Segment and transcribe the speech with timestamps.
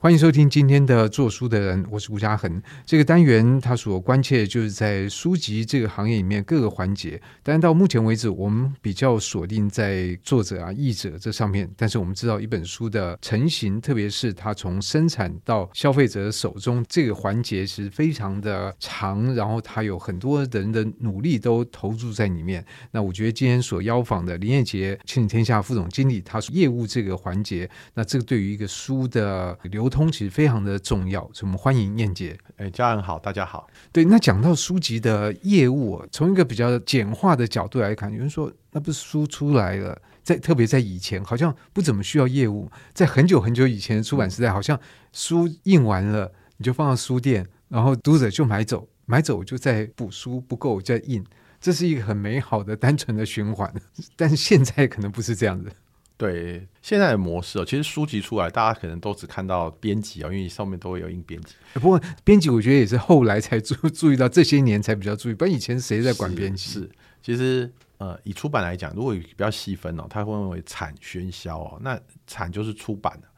[0.00, 2.62] 欢迎收听今天的做书的人，我是吴嘉恒。
[2.86, 7.20] 这个单元他所关切的就是在书籍这个行业里面各个环节。
[7.42, 11.68] 但是到目前为止，我们比较锁定在作者啊、译者这上面。
[11.76, 22.64] 但是我们知道，一本书的成型，特别是它从生产到消费者手中这个环节是非常的长，然后它有很多人的努力都投注在里面。
[22.92, 32.36] 那我觉得今天所邀访的林燕杰亲子天下副总经理，他是业务这个环节，那这个对于一个书的流通其实非常的重要，所以我们欢迎燕姐。
[32.56, 33.68] 哎，家人好，大家好。
[33.92, 42.70] 对，那讲到书籍的业务，从一个比较简化的角度来看，有人说那不是书出来了，在特别在以前，好像不怎么需要业务。
[42.92, 44.78] 在很久很久以前的出版时代，好像
[45.12, 51.24] 书印完了，你就放到书店，然后读者就买走，买走就再补书，不够再印，
[51.60, 53.72] 这是一个很美好的单纯的循环。
[54.16, 55.70] 但是现在可能不是这样子。
[56.18, 61.54] 对现在的模式哦，其实书籍出来，大家可能都只看到编辑啊，因为上面都会有印编辑。
[61.74, 66.68] 不过编辑我觉得也是后来才注 注意到，这些年才比较注意，不然以前谁在管编辑？
[66.70, 66.90] 是，
[67.22, 71.78] 其实呃，以出版来讲，如果比较细分哦，它会分为产、宣、销哦。
[71.82, 73.28] 那产就是出版的。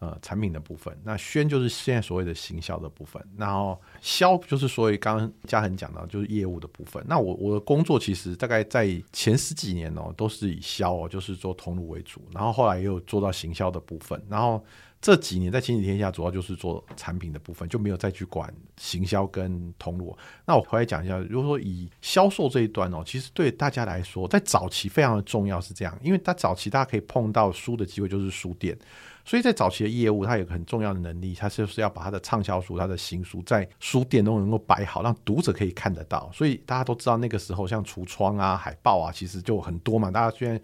[0.00, 7.04] 呃，产品的部分，那宣就是现在所谓的行销的部分，然后销就是所以刚刚嘉恒讲到就是业务的部分。
[7.06, 14.64] 那我我的工作其实大概在前十几年哦，都是以销哦，就是做通路为主，然后后来也有做到行销的部分，然后
[15.02, 20.16] 这几年在亲子天下主要就是做产品的部分，就没有再去管行销跟通路。
[20.46, 28.74] 那我回来讲一下，如果说以销售这一端哦，其实对大家来说，在早期非常的重要是这样，因为在早期大家可以碰到书的机会就是书店。
[29.24, 36.30] 所以在早期的业务，它有个很重要的能力，它就是要把它的畅销书、它的新书在书店都能够摆好，让读者可以看得到。
[36.32, 40.10] 所以大家都知道，那个时候像橱窗啊、海报啊，其实就很多嘛。
[40.10, 40.60] 大家虽然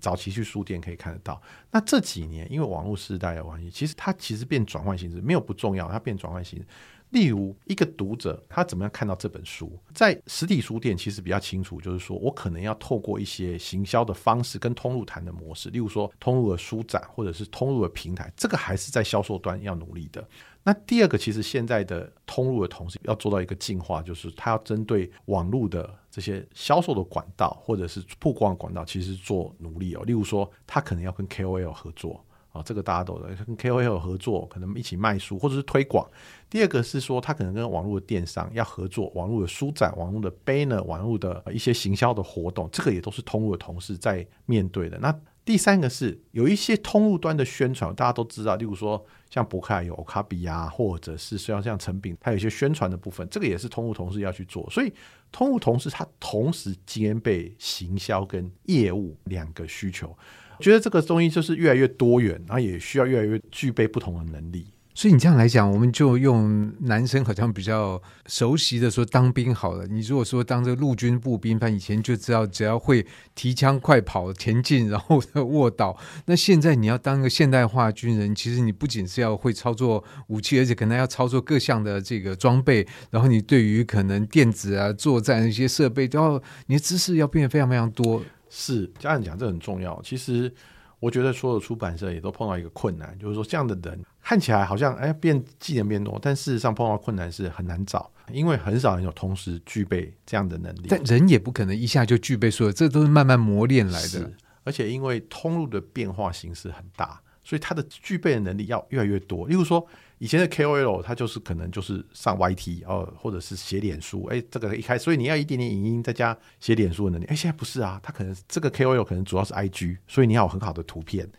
[0.00, 6.66] 早期去书店可以看得到，那这几年因为网络时代的关系，其实它其实变转换形式，没有不重要，它变转换形式。
[7.10, 9.78] 例如，一个读者他怎么样看到这本书？
[9.94, 20.26] 在实体书店其实比较清楚，就是说我可能要透过一些行销的方式跟通路谈的模式，例如说通路的书展或者是通路的平台，这个还是在销售端要努力的。
[20.62, 30.04] 那第二个，其实现在的通路的同时要做到一个进化，就是他要针对网络的这些销售的管道或者是曝光管道，其实做努力哦。
[30.04, 32.22] 例如说，他可能要跟 KOL 合作。
[32.64, 36.08] 这个大家都在跟 KOL 合作，可能一起卖书或者是推广。
[36.50, 44.98] 第二个是说，他可能跟网络的电商要合作，网络的书展、网络的 banner、网络的一些行销的活动，这个也都是通路的同事在面对的。
[44.98, 45.14] 那
[45.48, 54.68] 第三个是有一些通路端的宣传，大家都知道，例如说像博客有卡比啊，或者是像像成品，它有一些宣传的部分，这个也是通路同事要去做。
[54.68, 54.92] 所以
[55.32, 60.14] 通路同事他同时兼备行销跟业务两个需求。
[60.60, 64.66] 觉得这个东西就是越来越多元，然后也需要越来越具备不同的能力。
[64.98, 69.86] 所以你这样来讲，我们就用男生好像比较熟悉的说当兵好了。
[69.86, 73.06] 你如果说当这个陆军步兵，他以前就知道只要会
[73.36, 75.96] 提枪、快跑、前进，然后卧倒。
[76.26, 82.84] 那现在你要当个现代化军人，其实你不仅是要会操作武器，而且可能要操作各项的这个装备。
[83.12, 88.20] 然后你对于可能电子啊、作战一些设备，都要你的知识要变得非常非常多。
[88.50, 90.02] 是，家人讲这很重要。
[90.02, 90.52] 其实
[91.00, 100.86] 我觉得所有出版社也都碰到一个困难，就是说这样的人看起来好像哎变技能变多，但事实上碰到困难是很难找，因为很少人有同时具备这样的能力。
[100.88, 104.30] 但人也不可能一下就具备所有，这都是慢慢磨练来的。
[104.64, 109.48] 而且因为通路的变化形式很大，所以他的具备的能力要越来越多。
[109.48, 109.86] 例如说。
[110.20, 117.24] 以前的 KOL 他就是可能就是上 YT 哦，或者是写脸书，哎，这个一开，所以你要一点点影音再加写脸书的能力。
[117.26, 121.30] 哎，现在不是啊，他可能这个 KOL 可能主要是 IG，所以你要有很好的图片。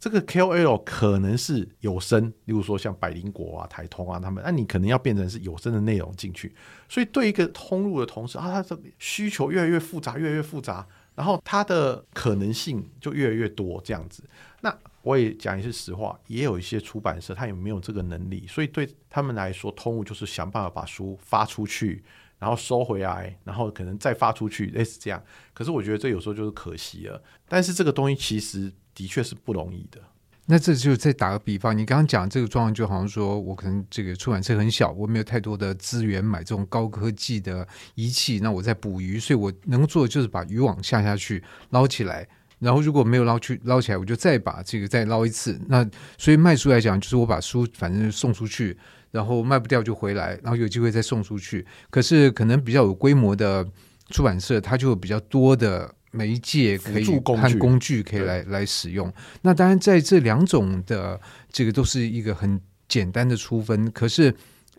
[0.00, 6.52] 这个 KOL 可能是有声，例如说像百灵果啊、台通啊他们，那你可能要变成是有声的内容进去。
[6.88, 14.24] 所以对一个通路的同时啊，它的需求越来越复杂，越来越复杂，然后它的可能性就越来越多，这样子。
[14.60, 22.02] 那我也讲一句实话，也有一些出版社他也没有这个能力，所以对他们来说，通路就是想办法把书发出去，
[22.38, 25.22] 然后收回来，然后可能再发出去，类似这样。
[25.52, 27.22] 可是我觉得这有时候就是可惜了。
[27.46, 30.00] 但是这个东西其实的确是不容易的。
[30.46, 42.28] 那这就再打个比方，你刚刚讲这个状况，就好像说我可能这个出版社很小，我没有太多的资源买这种高科技的仪器，那我在捕鱼，所以我能做的就是把渔网下下去捞起来。
[42.64, 45.60] 然后如果没有捞去捞起来，我就再把这个再捞一次。
[45.68, 48.74] 那所以卖书来讲，就是我把书反正送出去，
[49.10, 51.64] 然后卖不掉就回来，然后有机会再送出去。
[51.90, 53.64] 可是可能比较有规模的
[54.08, 59.12] 出版社，它就有比较多的媒介可以和工具可以来来使用。
[59.42, 61.20] 那当然在这两种的
[61.52, 62.58] 这个都是一个很
[62.88, 64.34] 简单的出分，可是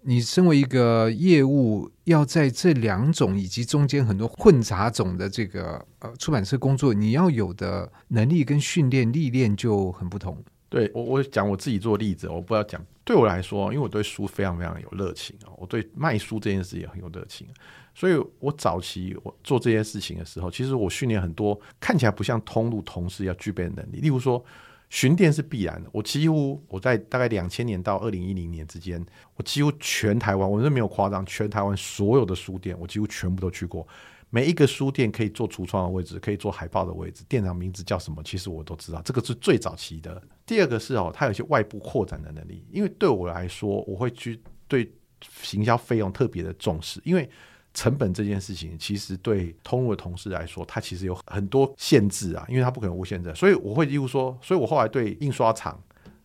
[0.07, 10.38] 你身为一个业务，要在这两种以及中间很多混杂种的这个呃出版社工作，你要有的能力跟训练历练就很不同。
[10.69, 12.80] 对我，我讲我自己做例子，我不要讲。
[13.04, 17.48] 对我来说，因为我对书非常非常有热情啊，我对卖书这件事也很有热情，
[17.96, 24.46] 所以我早期我做这件事情的时候，其实我训练很多看起来不像通路同事要具备的能力，例如说。
[24.95, 25.89] 巡店是必然的。
[25.92, 29.06] 我几乎我在大概两千年到二零一零年之间，
[29.36, 33.86] 我几乎全台湾，我真没有夸张，全台湾所有的书店，我几乎全部都去过。
[34.30, 39.01] 每一个书店可以做橱窗的位置，可以做海报的位置，店长名字叫什么，其实我都知道。
[39.01, 40.24] 这个是最早期的。
[40.45, 42.65] 第二个是哦，它有一些外部扩展的能力。
[42.71, 44.89] 因为对我来说，我会去对
[45.30, 47.30] 行销费用特别的重视，因为。
[47.75, 53.36] 成本这件事情，其实对通路的同事来说，它其实有很多限制啊，因为它不可能无限制。
[53.36, 55.77] 所以我会例如说，所以我后来对印刷厂、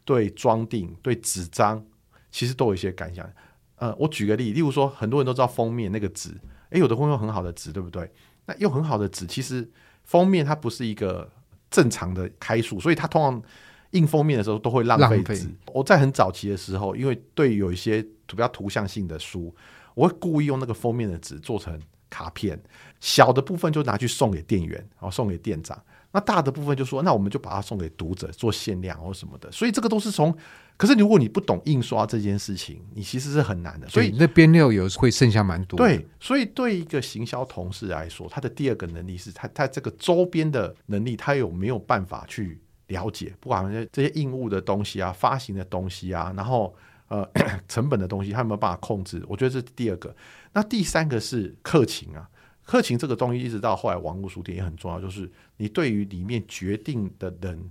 [0.04, 1.84] 对装订、对纸张，
[2.30, 3.28] 其实都有一些感想。
[3.74, 6.30] 呃，我举个例，例如说，很多人都知道封面那个纸，
[6.70, 8.08] 诶，有的会用很好的纸，对不对？
[8.46, 9.68] 那用很好的纸，其实
[10.04, 11.28] 封面它不是一个
[11.68, 13.42] 正常的开数，所以它通常
[13.90, 15.48] 印封面的时候都会浪费纸。
[15.72, 19.52] 我在很早期的时候，因为对有一些比较图像性的书。
[20.00, 22.58] 我会故意用那个封面的纸做成卡片，
[23.00, 25.78] 小的部分就拿去送给店员，然后送给店长。
[26.12, 29.52] 那大的部分就说，那我们就把它送给读者做限量或什么的。
[29.52, 30.34] 所以这个都是从，
[30.78, 33.86] 可是如果你不懂印刷这件事情，你其实是很难的。
[33.88, 35.76] 所以那边料有会剩下蛮多。
[35.76, 46.74] 对，所以对一个行销同事来说，他的第二个能力是他他这个周边的能力，他有没有办法去了解，不管这些印物的东西啊、发行的东西啊，然后。
[47.10, 47.28] 呃，
[47.66, 49.20] 成本的东西他有没有办法控制？
[49.28, 50.14] 我觉得这是第二个。
[50.52, 52.30] 那第三个是客情啊，
[52.62, 57.70] 客情这个东西一直到后来网络书店也很重要，就是你对于里面决定的人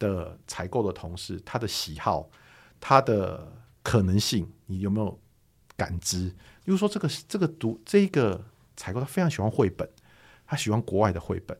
[0.00, 2.28] 的采购的同事，他的喜好、
[2.80, 3.52] 他的
[3.84, 5.16] 可能性，你有没有
[5.76, 6.28] 感知？
[6.64, 8.44] 比如说这个这个读这个
[8.76, 9.88] 采购，他非常喜欢绘本，
[10.44, 11.56] 他喜欢国外的绘本，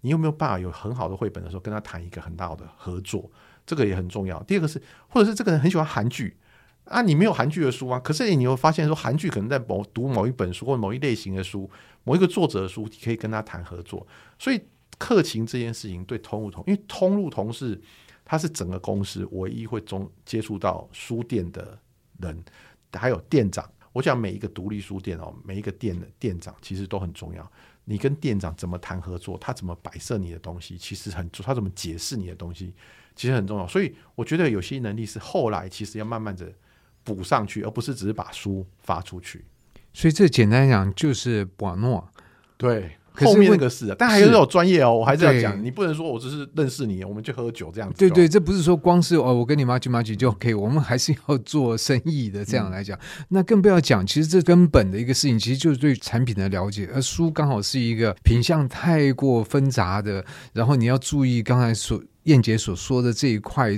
[0.00, 3.30] 你有没有办法有很好的绘本的时候跟他谈一个很大的合作？
[3.66, 4.42] 这个也很重要。
[4.44, 6.34] 第二个是，或者是这个人很喜欢韩剧。
[6.84, 7.98] 啊，你没有韩剧的书啊？
[7.98, 11.68] 可是你会发现说，韩剧可能在某读某一本书或某一类型的书，
[12.04, 14.06] 某一个作者的书，你可以跟他谈合作。
[14.38, 14.60] 所以
[14.98, 17.80] 客情这件事情对通路同，因为通路同事
[18.22, 21.78] 他是整个公司唯一会中接触到书店的
[22.18, 22.44] 人，
[22.92, 23.66] 还有店长。
[23.94, 27.50] 我讲每一个独立书店哦，每一个店的店长其实都很重要。
[27.86, 32.74] 你跟店长怎么谈合作，他怎么摆设你的东西，其实很他怎么解释你的东西，
[33.16, 33.66] 其实很重要。
[33.66, 36.52] 所以我觉得有些能力是后来其实要慢慢的。
[37.04, 39.44] 补上去，而不是只是把书发出去。
[39.92, 42.08] 所以这简单讲就是把诺。
[42.56, 44.92] 对，后面那个是，但还是有专业哦。
[44.92, 47.98] 我还是要讲，你不能说我只是认识你，我们去喝酒这样子。
[47.98, 52.44] 对对，这不是说光是哦，我跟你妈去妈去就 OK，我们还是要做生意的。
[52.44, 56.88] 这样来讲，嗯、那更不要讲，其实这根本的一个事情，其实就是对产品的了解。
[56.94, 63.76] 而书刚好是一个品相太过纷杂的，然后你要注意刚才所燕姐所说的这一块。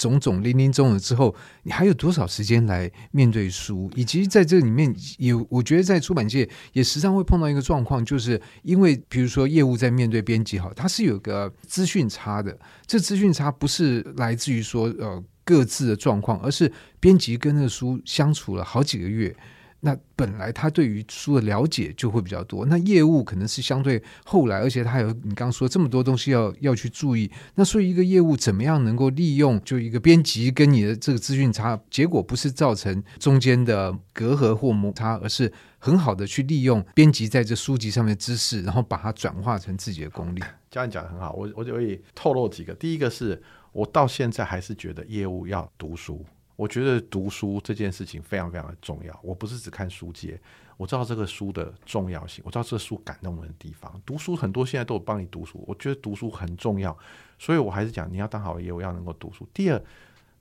[0.00, 3.90] 种种零零总总之后，你还有多少时间来面对书？
[3.94, 12.58] 以及在这里面有，我觉得在出版界也时常会碰到一个状况，就是因为比如说业务在面对编辑，哈，它是有个资讯差的。
[12.86, 19.36] 这资讯差不是来自于说呃各自的状况，而是编辑跟那个书相处了好几个月。
[19.82, 40.42] 那本来他对于书的了解就会比较多，那业务可能是相对后来，而且他有你刚刚说这么多东西要要去注意，那所以一个业务怎么样能够利用就一个编辑跟你的这个资讯差，结果不是造成中间的隔阂或摩擦，而是很好的去利用编辑在这书籍上面的知识，然后把它转化成自己的功力。
[40.70, 46.22] 这样讲的很好，我我就可以透露几个，第一个是我到现在还是觉得业务要读书。
[46.60, 49.18] 我觉得读书这件事情非常非常的重要。
[49.22, 50.38] 我不是只看书籍，
[50.76, 53.90] 我知道这个书的重要性，我知道这个书感动人的地方。
[54.04, 56.94] 读书很多现在都有帮你读书，我觉得读书很重要。
[57.38, 59.48] 所以我还是讲，你要当好业务，要能够读书。
[59.54, 59.82] 第二，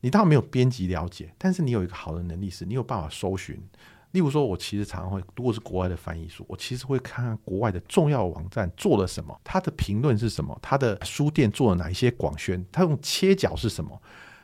[0.02, 3.58] 你当然没有编辑了解，但是你有一个好的能力是，你有办法搜寻。
[4.12, 14.02] 例如说，我其实常常会，如果是国外的翻译书，我其实会看看国外的重要网站做了什么，他的评论是什么，他的书店做了哪一些广宣，他用切角是什么。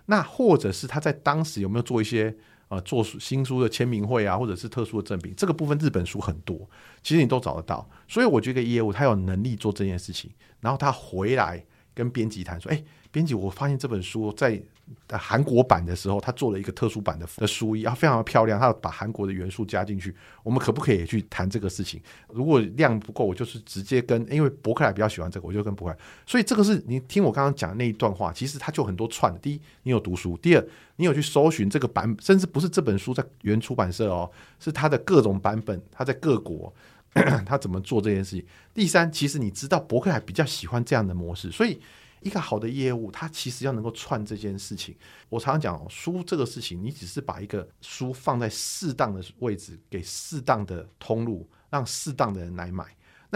[0.08, 2.36] 那或者是他在当时有没有做一些
[2.68, 5.34] 呃做新书的签名会啊，或者是特殊的赠品？
[5.36, 6.70] 这个部分日本书很多，
[7.02, 7.90] 其实你都找得到。
[8.08, 11.64] 所以我觉得业务他有能力做这件事情，然后他回来
[11.96, 14.62] 跟编辑谈说，哎，编辑，我发现这本书在
[15.10, 22.00] 韩国版的时候，他做了一个特殊版的的书衣，然后非常的漂亮，他把韩国的元素加进去，我们可不可以去谈这个事情？
[22.28, 26.00] 如果量不够，我就是直接跟，因为博客来比较喜欢这个，我就跟博客来。
[26.28, 29.34] 所以这个是你听我刚刚讲的那一段话，其实它就很多串。
[29.40, 36.72] 第一，你有读书；第二，你有去搜寻这个版，甚至不是这本书在原出版社哦，是它的各种版本，它在各国。
[37.46, 38.46] 他怎么做这件事情？
[38.74, 41.80] 第三，其实你知道博客还比较喜欢这样的模式，所以
[42.20, 44.94] 一个好的业务，它其实要能够串这件事情。
[45.30, 52.86] 我常常讲哦书这个事情，你只是把一个书放在适当的位置，给适当的通路，让适当的人来买。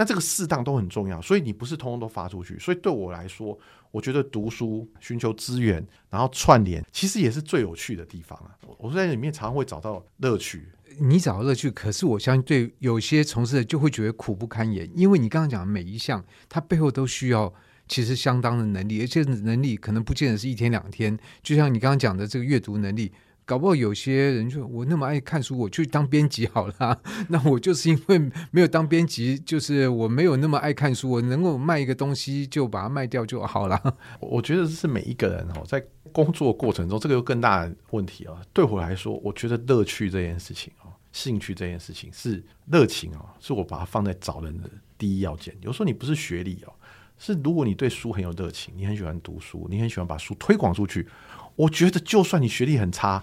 [0.00, 2.58] 那这个适当都很重要，所以你不是通通都发出去。
[2.58, 3.58] 所以对我来说，
[3.90, 8.56] 我觉得读书、寻求资源，然后串联，其实也是最有趣的地方啊。
[8.78, 10.70] 我在里面常常会找到乐趣。
[10.98, 17.52] 你找到乐趣，可是我相信对有些从事的就会觉得苦不堪言，因为你刚刚讲的每一项，它背后都需要
[17.86, 21.14] 其实相当的能力，而且能力可能不见得是一天两天。
[21.42, 23.12] 就像你刚刚讲的这个阅读能力，
[23.50, 27.02] 搞不好有些人就我那么爱看书，我去当编辑好了。
[27.30, 28.16] 那我就是因为
[28.52, 33.96] 没有当编辑，就是我没有那么爱看书，我能够卖一个东西就把它卖掉就好了。
[34.20, 38.40] 我觉得这是每一个人哦，在工作过程中，这个有更大的问题啊。
[38.52, 40.72] 对我来说，我觉得乐趣这件事情。
[41.10, 42.40] 兴趣这件事情是
[42.70, 45.52] 热情哦，是我把它放在找人的第一要件。
[45.60, 46.72] 有时候你不是学历哦，
[47.18, 51.08] 是如果你对书很有热情，你很喜欢读书，你很喜欢把书推广出去。
[51.56, 53.22] 我觉得就算你学历很差，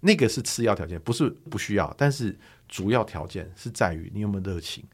[0.00, 2.38] 那个是次要条件，不是不需要，但是
[2.68, 4.84] 主要条件是在于你有没有热情。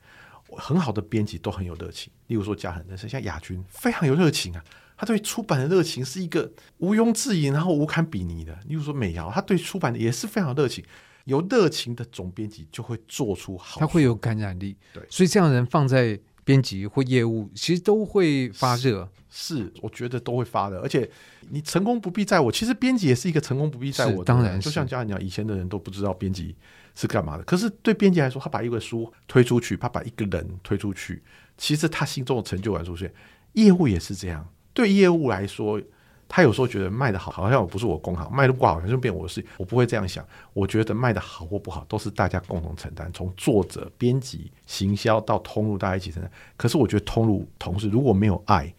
[0.57, 4.63] 很好的编辑都很有热情，例如说嘉恒，但是像亚军非常有热情啊，
[4.97, 8.57] 他对出版的热情是一个毋庸置疑，然后无堪比拟的。
[8.67, 10.85] 例如说美瑶，他对出版的也是非常有热情。
[11.25, 14.77] 有热情的总编辑就会做出好，他会有感染力。
[14.93, 19.09] 对，所以这样的人放在编辑或业务，其实都会发热。
[19.31, 20.79] 是，我觉得都会发热。
[20.81, 21.11] 而且
[21.51, 24.25] 你成功不必在我，其实编辑也是一个成功不必在我的。
[24.25, 26.55] 当然，就像嘉恒讲，以前的人都不知道编辑
[26.95, 27.43] 是干嘛的。
[27.43, 31.21] 可是对编辑来说，他把一个书推出去，他把一个人推出去，
[31.59, 33.13] 其实他心中的成就感出现。
[33.55, 35.81] 业务也是这样，对业务来说。
[36.29, 39.45] 他有时候觉得卖的好，好像我不是我功劳；卖的不好，好像就变我的事。
[39.57, 40.25] 我不会这样想。
[40.53, 46.31] 我觉得卖的好或不好，都是大家共同承担，从作者、编辑、行销到通路，大家一起承担。
[46.57, 48.73] 可是我觉得通路同事如果没有爱，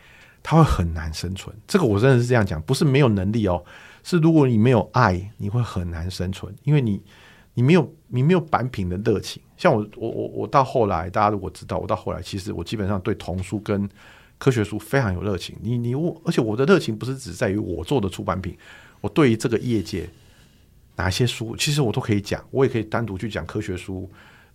[0.44, 1.56] 他会很难生存。
[1.68, 3.64] 这个我真的是这样讲，不是没有能力哦，
[4.04, 7.02] 是如果你没有爱，你会很难生存，因为你
[7.54, 9.42] 你没有你没有版品的热情。
[9.58, 13.90] 像我我我我到后来，大家如果知道，我到后来其实我基本上对童书跟
[14.46, 18.56] 科学书非常有热情，你你我，而且我的热情不是只在于我做的出版品，
[19.02, 20.08] 我对于这个业界
[20.96, 24.08] 哪些书，其实我都可以讲，我也可以单独去讲科学书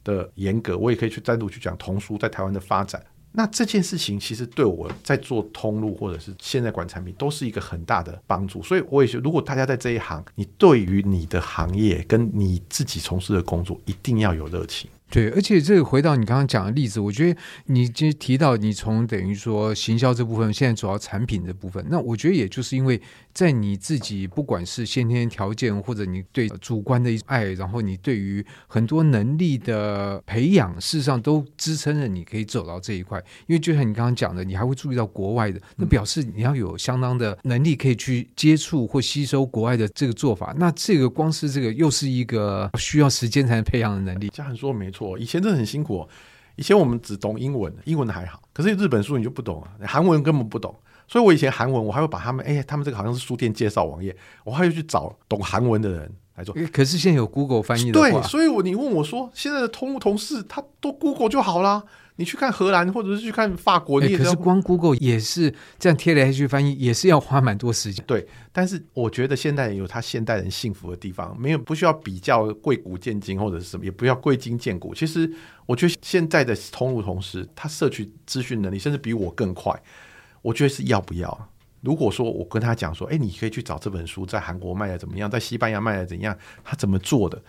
[0.04, 3.04] 的严格，我也可以去单独去讲童书在台湾的发展。
[3.32, 8.62] 那这件事情其实对我在做通路或者是现在管产品都是一个很大的帮助。
[8.62, 14.88] 所以我也觉得，如果大家在这一行，你对于你的行业跟你自己从事的工作一定要有热情。
[15.10, 23.00] 对，而且这个回到你刚刚讲的例子，我觉得你今天提到你从等于说行销这部分，现在主要产品这部分，那我觉得也就是因为
[23.32, 33.18] 在你自己不管是先天条件，或者你对主观的爱，然后你对于很多能力的培养，事实上都支撑着你可以走到这一块。
[33.48, 40.54] 因为就像你刚刚讲的，你还会注意到国外的，那表示你要有相当的能力可以去接触或吸收国外的这个做法。
[40.56, 44.28] 那这个光是这个又是一个需要时间才能培养的能力。
[44.32, 44.99] 嘉恒说没错。
[45.18, 46.08] 以前真的很辛苦，
[46.56, 50.74] 以前我们只懂英文，英文还好，可是日本书你就不懂啊，韩文根本不懂，
[51.08, 54.14] 所以我以前韩文我还会把他们，哎，他们这个好像是书店介绍网页，
[54.44, 56.54] 我还会去找懂韩文的人来做。
[56.72, 61.82] 可是现在有 Google 翻译的话，对，所以我你问我说，现在的通务同事他都 Google 就好啦。
[62.20, 68.04] 你去看荷兰，或者是去看法国，你也可是光 Google 也是这样贴来贴去翻译，也是要花蛮多时间。
[68.06, 74.94] 对，但是我觉得现代人有他现代人幸福的地方，没有不需要比较贵古贱今或者是什么，也不要贵今贱古。
[74.94, 75.32] 其实
[75.64, 79.74] 我觉得现在的通路同时，他摄取资讯能力甚至比我更快。
[80.42, 81.48] 我觉得是要不要？
[81.80, 87.42] 如果说我跟他讲说，哎，你可以去找这本书，在韩国卖的怎么样，在西班牙卖的怎样，他怎么做的？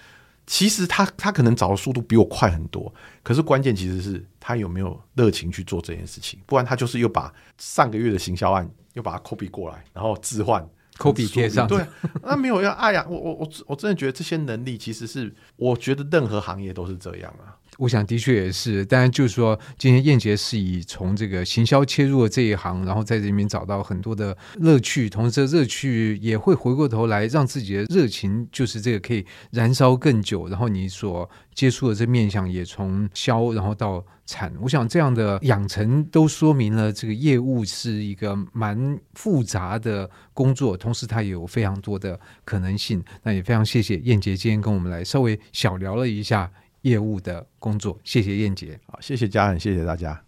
[0.51, 2.93] 其实他他可能找的速度比我快很多，
[3.24, 10.62] 可是关键其实是他有没有热情去做这件事情，不然他就是又把上个月的行销案又把它 copy 过来，然后置换
[10.98, 11.86] copy 贴上，对，
[12.22, 17.55] 那没有要哎呀，我我我我真的觉得这些能力其实是，我觉得任何行业都是这样啊。
[17.78, 30.48] 我想的确也是，当然就是说，今天燕杰是以从这个行销切入了这一行，然后在这里面找到很多的乐趣，同时这乐趣也会回过头来让自己的热情，就是这个可以燃烧更久。
[30.48, 43.04] 然后你所接触的这面向也从销，然后到产，我想这样的养成都说明了这个业务是一个蛮复杂的工作，同时它也有非常多的可能性。
[43.24, 46.51] 那也非常谢谢燕杰今天跟我们来稍微小聊了一下。
[46.81, 50.23] 业务的工作，谢谢燕杰，好，谢谢家人，谢谢大家。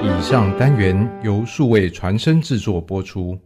[0.00, 3.38] 以上单元由数位传声制作播出。